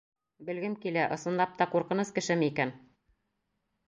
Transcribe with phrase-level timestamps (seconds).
[0.45, 2.73] Белгем килә: ысынлап та, ҡурҡыныс кешеме икән?